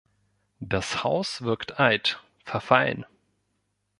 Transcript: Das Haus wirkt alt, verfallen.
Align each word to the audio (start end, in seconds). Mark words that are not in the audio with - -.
Das 0.63 1.03
Haus 1.03 1.43
wirkt 1.43 1.79
alt, 1.79 2.23
verfallen. 2.43 3.05